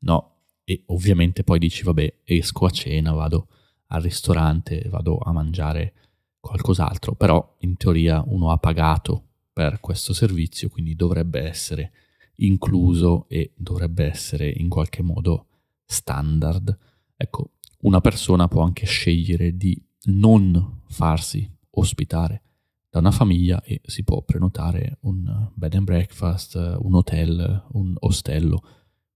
No, 0.07 0.35
e 0.63 0.85
ovviamente 0.87 1.43
poi 1.43 1.59
dici 1.59 1.83
vabbè 1.83 2.21
esco 2.23 2.65
a 2.65 2.71
cena, 2.71 3.13
vado 3.13 3.49
al 3.89 4.03
ristorante, 4.03 4.87
vado 4.89 5.19
a 5.19 5.33
mangiare 5.33 5.95
qualcos'altro, 6.39 7.15
però 7.15 7.57
in 7.61 7.77
teoria 7.77 8.23
uno 8.25 8.53
ha 8.53 8.57
pagato 8.57 9.25
per 9.53 9.81
questo 9.81 10.13
servizio, 10.13 10.69
quindi 10.69 10.95
dovrebbe 10.95 11.41
essere 11.41 11.93
incluso 12.37 13.27
e 13.29 13.53
dovrebbe 13.57 14.05
essere 14.05 14.49
in 14.49 14.69
qualche 14.69 15.03
modo 15.03 15.47
standard. 15.85 16.79
Ecco, 17.17 17.55
una 17.81 18.01
persona 18.01 18.47
può 18.47 18.63
anche 18.63 18.87
scegliere 18.87 19.57
di 19.57 19.81
non 20.05 20.83
farsi 20.87 21.51
ospitare 21.71 22.43
da 22.89 23.01
una 23.01 23.11
famiglia 23.11 23.61
e 23.63 23.81
si 23.85 24.05
può 24.05 24.23
prenotare 24.23 24.99
un 25.01 25.51
bed 25.53 25.75
and 25.75 25.85
breakfast, 25.85 26.55
un 26.55 26.95
hotel, 26.95 27.67
un 27.73 27.95
ostello, 27.99 28.63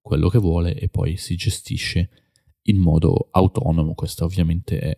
quello 0.01 0.29
che 0.29 0.39
vuole 0.39 0.75
e 0.75 0.89
poi 0.89 1.17
si 1.17 1.37
gestisce 1.37 2.11
in 2.63 2.79
modo 2.79 3.29
autonomo. 3.31 3.95
Questa 3.95 4.25
ovviamente 4.25 4.79
è 4.79 4.97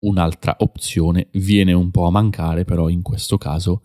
un'altra 0.00 0.56
opzione, 0.60 1.28
viene 1.32 1.72
un 1.72 1.90
po' 1.90 2.06
a 2.06 2.10
mancare 2.10 2.64
però 2.64 2.88
in 2.88 3.02
questo 3.02 3.38
caso 3.38 3.82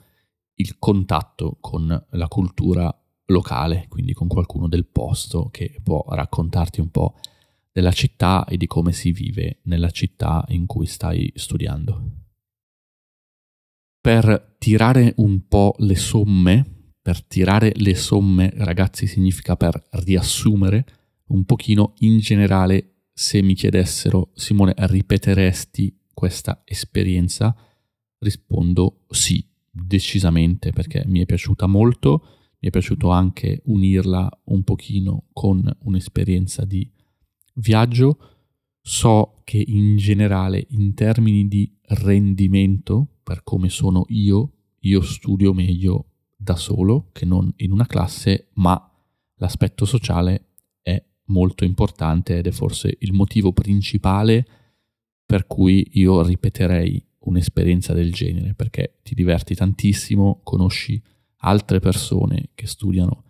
il 0.56 0.78
contatto 0.80 1.58
con 1.60 2.06
la 2.12 2.28
cultura 2.28 2.94
locale, 3.28 3.86
quindi 3.90 4.14
con 4.14 4.28
qualcuno 4.28 4.68
del 4.68 4.86
posto 4.86 5.50
che 5.52 5.80
può 5.84 6.04
raccontarti 6.10 6.80
un 6.80 6.90
po' 6.90 7.16
della 7.72 7.92
città 7.92 8.46
e 8.46 8.58
di 8.58 8.66
come 8.66 8.92
si 8.92 9.12
vive 9.12 9.60
nella 9.64 9.92
città 9.92 10.44
in 10.50 10.66
cui 10.66 10.88
stai 10.88 11.32
studiando. 11.36 12.12
Per 14.02 14.56
tirare 14.58 15.14
un 15.18 15.48
po' 15.48 15.76
le 15.80 15.96
somme, 15.96 16.77
per 17.08 17.24
tirare 17.24 17.72
le 17.76 17.96
somme 17.96 18.52
ragazzi 18.54 19.08
significa 19.08 19.56
per 19.56 19.82
riassumere 19.92 20.86
un 21.28 21.46
pochino 21.46 21.94
in 22.00 22.20
generale 22.20 22.96
se 23.14 23.42
mi 23.42 23.54
chiedessero 23.54 24.32
Simone 24.34 24.74
ripeteresti 24.76 26.02
questa 26.14 26.64
esperienza 26.66 27.56
rispondo 28.18 29.06
sì 29.08 29.42
decisamente 29.72 30.74
perché 30.74 31.06
mi 31.08 31.22
è 31.22 31.26
piaciuta 31.26 31.66
molto, 31.66 32.26
mi 32.60 32.68
è 32.68 32.72
piaciuto 32.72 33.10
anche 33.10 33.62
unirla 33.68 34.30
un 34.48 34.64
pochino 34.64 35.28
con 35.32 35.66
un'esperienza 35.84 36.66
di 36.66 36.92
viaggio. 37.54 38.18
So 38.82 39.44
che 39.46 39.64
in 39.66 39.96
generale, 39.96 40.66
in 40.72 40.94
termini 40.94 41.48
di 41.48 41.74
rendimento, 41.84 43.20
per 43.24 43.44
come 43.44 43.70
sono 43.70 44.04
io, 44.10 44.52
io 44.80 45.02
studio 45.02 45.54
meglio 45.54 46.08
da 46.48 46.56
solo 46.56 47.10
che 47.12 47.26
non 47.26 47.52
in 47.58 47.74
una 47.74 47.86
classe, 47.86 48.48
ma 48.54 48.82
l'aspetto 49.36 49.84
sociale 49.84 50.52
è 50.82 51.04
molto 51.26 51.66
importante 51.66 52.38
ed 52.38 52.48
è 52.48 52.52
forse 52.52 52.96
il 53.00 53.12
motivo 53.12 53.52
principale 53.52 54.48
per 55.26 55.46
cui 55.46 55.86
io 55.96 56.24
ripeterei 56.24 57.06
un'esperienza 57.26 57.92
del 57.92 58.14
genere, 58.14 58.54
perché 58.54 59.00
ti 59.04 59.14
diverti 59.14 59.56
tantissimo, 59.56 60.40
conosci 60.42 61.02
altre 61.40 61.82
persone 61.82 62.52
che 62.56 62.66
studiano 62.66 63.24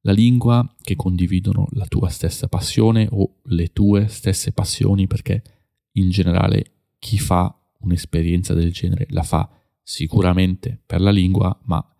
la 0.00 0.10
lingua, 0.10 0.74
che 0.82 0.96
condividono 0.96 1.68
la 1.70 1.86
tua 1.86 2.08
stessa 2.08 2.48
passione 2.48 3.06
o 3.08 3.36
le 3.44 3.72
tue 3.72 4.08
stesse 4.08 4.50
passioni, 4.50 5.06
perché 5.06 5.44
in 5.92 6.10
generale 6.10 6.72
chi 6.98 7.20
fa 7.20 7.56
un'esperienza 7.82 8.52
del 8.52 8.72
genere 8.72 9.06
la 9.10 9.22
fa 9.22 9.48
sicuramente 9.80 10.80
per 10.84 11.00
la 11.00 11.12
lingua, 11.12 11.56
ma 11.66 11.93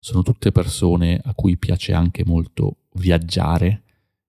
sono 0.00 0.22
tutte 0.22 0.50
persone 0.50 1.20
a 1.22 1.34
cui 1.34 1.58
piace 1.58 1.92
anche 1.92 2.24
molto 2.24 2.88
viaggiare, 2.94 3.84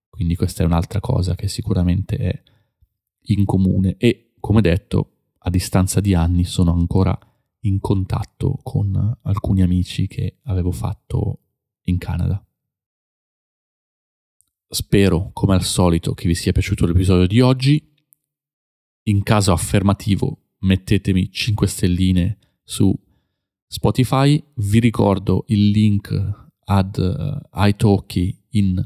quindi 0.10 0.36
questa 0.36 0.64
è 0.64 0.66
un'altra 0.66 1.00
cosa 1.00 1.34
che 1.34 1.48
sicuramente 1.48 2.18
è 2.18 2.44
in 3.26 3.46
comune 3.46 3.96
e 3.98 4.34
come 4.40 4.62
detto 4.62 5.12
a 5.40 5.50
distanza 5.50 6.02
di 6.02 6.14
anni 6.14 6.44
sono 6.44 6.74
ancora 6.74 7.18
in 7.62 7.80
contatto 7.80 8.60
con 8.62 9.18
alcuni 9.24 9.62
amici 9.62 10.08
che 10.08 10.40
avevo 10.44 10.72
fatto 10.72 11.40
in 11.84 11.98
Canada. 11.98 12.44
Spero, 14.68 15.32
come 15.34 15.54
al 15.54 15.64
solito, 15.64 16.14
che 16.14 16.28
vi 16.28 16.36
sia 16.36 16.52
piaciuto 16.52 16.86
l'episodio 16.86 17.28
di 17.28 17.42
oggi. 17.42 17.94
In 19.04 19.24
caso 19.24 19.52
affermativo, 19.52 20.54
mettetemi 20.60 21.32
5 21.32 21.68
stelline 21.68 22.38
su 22.64 22.98
Spotify. 23.72 24.44
Vi 24.56 24.80
ricordo 24.80 25.46
il 25.48 25.70
link 25.70 26.12
ad 26.66 26.98
uh, 26.98 27.40
iTalki 27.54 28.38
in 28.50 28.86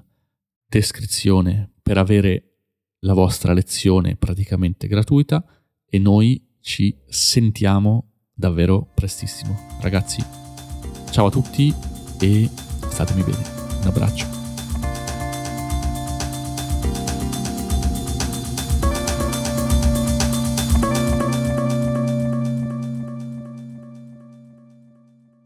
descrizione 0.68 1.72
per 1.82 1.98
avere 1.98 2.60
la 3.00 3.14
vostra 3.14 3.54
lezione 3.54 4.16
praticamente 4.16 4.88
gratuita 4.88 5.44
e 5.90 5.98
noi 5.98 6.58
ci 6.62 6.96
sentiamo 7.08 8.12
davvero 8.32 8.92
prestissimo. 8.94 9.58
Ragazzi, 9.82 10.24
ciao 11.10 11.26
a 11.26 11.32
tutti 11.32 11.74
e 12.20 12.48
statemi 12.88 13.24
bene. 13.24 13.44
Un 13.82 13.88
abbraccio. 13.88 14.45